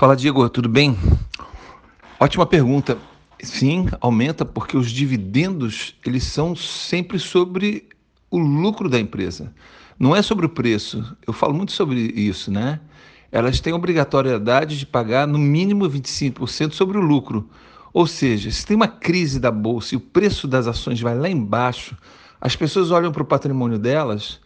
Fala, 0.00 0.16
Diego, 0.16 0.48
tudo 0.48 0.66
bem? 0.66 0.96
Ótima 2.18 2.46
pergunta. 2.46 2.96
Sim, 3.42 3.86
aumenta 4.00 4.46
porque 4.46 4.74
os 4.74 4.90
dividendos, 4.90 5.94
eles 6.06 6.24
são 6.24 6.56
sempre 6.56 7.18
sobre 7.18 7.86
o 8.30 8.38
lucro 8.38 8.88
da 8.88 8.98
empresa. 8.98 9.52
Não 9.98 10.16
é 10.16 10.22
sobre 10.22 10.46
o 10.46 10.48
preço. 10.48 11.04
Eu 11.26 11.34
falo 11.34 11.52
muito 11.52 11.72
sobre 11.72 12.00
isso, 12.00 12.50
né? 12.50 12.80
Elas 13.30 13.60
têm 13.60 13.74
obrigatoriedade 13.74 14.78
de 14.78 14.86
pagar 14.86 15.26
no 15.26 15.36
mínimo 15.36 15.86
25% 15.86 16.72
sobre 16.72 16.96
o 16.96 17.02
lucro. 17.02 17.50
Ou 17.92 18.06
seja, 18.06 18.50
se 18.50 18.64
tem 18.64 18.76
uma 18.76 18.88
crise 18.88 19.38
da 19.38 19.50
bolsa 19.50 19.94
e 19.94 19.98
o 19.98 20.00
preço 20.00 20.48
das 20.48 20.66
ações 20.66 20.98
vai 20.98 21.14
lá 21.14 21.28
embaixo, 21.28 21.94
as 22.40 22.56
pessoas 22.56 22.90
olham 22.90 23.12
para 23.12 23.22
o 23.22 23.26
patrimônio 23.26 23.78
delas 23.78 24.40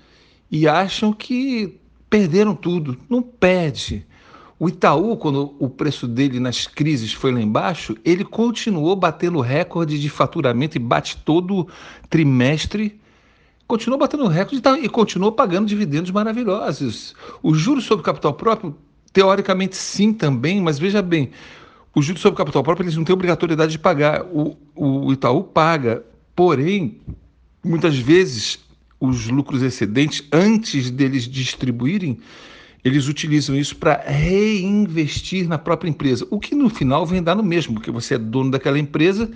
e 0.50 0.66
acham 0.66 1.12
que 1.12 1.78
perderam 2.10 2.56
tudo. 2.56 2.98
Não 3.08 3.22
perde. 3.22 4.04
O 4.64 4.68
Itaú, 4.70 5.14
quando 5.18 5.54
o 5.58 5.68
preço 5.68 6.08
dele 6.08 6.40
nas 6.40 6.66
crises 6.66 7.12
foi 7.12 7.30
lá 7.30 7.38
embaixo, 7.38 7.94
ele 8.02 8.24
continuou 8.24 8.96
batendo 8.96 9.38
recorde 9.42 10.00
de 10.00 10.08
faturamento 10.08 10.78
e 10.78 10.80
bate 10.80 11.18
todo 11.18 11.68
trimestre. 12.08 12.98
Continuou 13.66 14.00
batendo 14.00 14.26
recorde 14.26 14.62
e 14.82 14.88
continuou 14.88 15.32
pagando 15.32 15.66
dividendos 15.66 16.10
maravilhosos. 16.10 17.14
O 17.42 17.54
juros 17.54 17.84
sobre 17.84 18.06
capital 18.06 18.32
próprio, 18.32 18.74
teoricamente 19.12 19.76
sim 19.76 20.14
também, 20.14 20.62
mas 20.62 20.78
veja 20.78 21.02
bem, 21.02 21.30
os 21.94 22.06
juros 22.06 22.22
sobre 22.22 22.38
capital 22.38 22.62
próprio 22.62 22.84
eles 22.84 22.96
não 22.96 23.04
têm 23.04 23.12
obrigatoriedade 23.12 23.72
de 23.72 23.78
pagar. 23.78 24.24
O, 24.32 24.56
o 24.74 25.12
Itaú 25.12 25.44
paga, 25.44 26.02
porém, 26.34 27.02
muitas 27.62 27.98
vezes 27.98 28.60
os 28.98 29.28
lucros 29.28 29.60
excedentes, 29.60 30.24
antes 30.32 30.90
deles 30.90 31.28
distribuírem, 31.28 32.18
eles 32.84 33.08
utilizam 33.08 33.56
isso 33.56 33.76
para 33.76 34.02
reinvestir 34.06 35.48
na 35.48 35.56
própria 35.56 35.88
empresa, 35.88 36.26
o 36.30 36.38
que 36.38 36.54
no 36.54 36.68
final 36.68 37.06
vem 37.06 37.22
dar 37.22 37.34
no 37.34 37.42
mesmo, 37.42 37.74
porque 37.74 37.90
você 37.90 38.14
é 38.14 38.18
dono 38.18 38.50
daquela 38.50 38.78
empresa, 38.78 39.30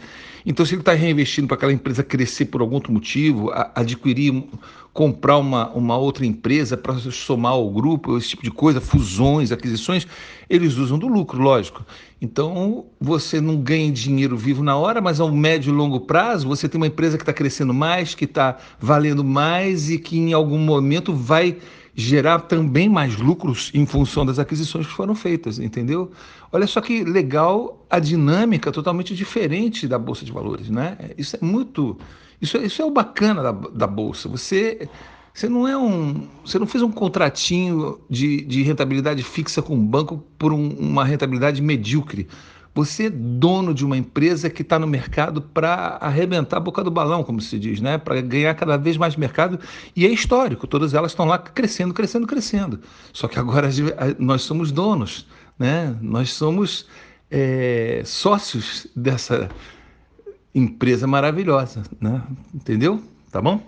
então 0.45 0.65
se 0.67 0.75
ele 0.75 0.83
está 0.83 0.93
reinvestindo 0.93 1.49
para 1.49 1.57
aquela 1.57 1.73
empresa 1.73 2.03
crescer 2.03 2.47
por 2.47 2.61
algum 2.61 2.75
outro 2.75 2.93
motivo, 2.93 3.51
adquirir, 3.75 4.45
comprar 4.93 5.39
uma, 5.39 5.71
uma 5.71 5.97
outra 5.97 6.27
empresa 6.27 6.77
para 6.77 6.95
somar 6.99 7.53
ao 7.53 7.71
grupo, 7.71 8.17
esse 8.19 8.31
tipo 8.31 8.43
de 8.43 8.51
coisa, 8.51 8.81
fusões, 8.81 9.53
aquisições, 9.53 10.07
eles 10.49 10.77
usam 10.77 10.99
do 10.99 11.07
lucro, 11.07 11.41
lógico. 11.41 11.85
Então 12.21 12.87
você 13.01 13.41
não 13.41 13.57
ganha 13.57 13.93
dinheiro 13.93 14.37
vivo 14.37 14.63
na 14.63 14.77
hora, 14.77 15.01
mas 15.01 15.21
ao 15.21 15.31
médio 15.31 15.71
e 15.71 15.77
longo 15.77 16.01
prazo 16.01 16.49
você 16.49 16.69
tem 16.69 16.79
uma 16.79 16.87
empresa 16.87 17.17
que 17.17 17.23
está 17.23 17.33
crescendo 17.33 17.73
mais, 17.73 18.15
que 18.15 18.25
está 18.25 18.57
valendo 18.81 19.23
mais 19.23 19.91
e 19.91 19.99
que 19.99 20.19
em 20.19 20.33
algum 20.33 20.59
momento 20.59 21.15
vai 21.15 21.57
gerar 21.99 22.43
também 22.43 22.89
mais 22.89 23.17
lucros 23.17 23.73
em 23.75 23.85
função 23.85 24.25
das 24.25 24.39
aquisições 24.39 24.87
que 24.87 24.93
foram 24.93 25.17
feitas, 25.17 25.59
entendeu? 25.59 26.13
Olha 26.53 26.65
só 26.65 26.81
que 26.81 27.03
legal 27.03 27.85
a 27.91 27.99
dinâmica 27.99 28.71
totalmente 28.71 29.17
diferente 29.17 29.89
da 29.89 29.99
bolsa 29.99 30.25
de 30.25 30.31
valores, 30.31 30.71
né? 30.71 30.97
Isso 31.19 31.35
é 31.35 31.45
muito, 31.45 31.99
isso, 32.41 32.57
isso 32.59 32.81
é 32.81 32.85
o 32.85 32.91
bacana 32.93 33.43
da, 33.43 33.51
da 33.51 33.87
bolsa. 33.89 34.29
Você 34.29 34.89
você 35.35 35.49
não 35.49 35.67
é 35.67 35.77
um, 35.77 36.29
você 36.45 36.57
não 36.57 36.69
fez 36.69 36.83
um 36.83 36.91
contratinho 36.91 37.99
de, 38.09 38.43
de 38.43 38.63
rentabilidade 38.63 39.25
fixa 39.25 39.61
com 39.61 39.75
o 39.75 39.81
banco 39.81 40.25
por 40.39 40.53
um, 40.53 40.69
uma 40.79 41.05
rentabilidade 41.05 41.61
medíocre. 41.61 42.29
Você 42.79 43.07
é 43.07 43.11
dono 43.11 43.75
de 43.75 43.85
uma 43.85 43.97
empresa 43.97 44.49
que 44.49 44.63
está 44.63 44.79
no 44.79 44.87
mercado 44.87 45.43
para 45.43 45.99
arrebentar 46.01 46.59
a 46.59 46.61
boca 46.61 46.85
do 46.85 46.93
balão, 46.93 47.25
como 47.25 47.41
se 47.41 47.59
diz, 47.59 47.81
né? 47.81 47.99
para 47.99 48.21
ganhar 48.21 48.55
cada 48.55 48.77
vez 48.77 48.97
mais 48.97 49.17
mercado. 49.17 49.59
E 49.97 50.07
é 50.07 50.09
histórico, 50.09 50.65
todas 50.65 50.95
elas 50.95 51.11
estão 51.11 51.27
lá 51.27 51.41
crescendo, 51.41 51.93
crescendo, 51.93 52.25
crescendo. 52.25 52.79
Só 53.13 53.27
que 53.27 53.37
agora 53.37 53.69
nós 54.17 54.43
somos 54.43 54.71
donos, 54.71 55.27
né? 55.59 55.97
nós 56.01 56.33
somos 56.33 56.87
é, 57.29 58.03
sócios 58.05 58.87
dessa 58.95 59.49
empresa 60.55 61.05
maravilhosa. 61.05 61.83
Né? 62.01 62.23
Entendeu? 62.55 63.03
Tá 63.33 63.43
bom? 63.43 63.61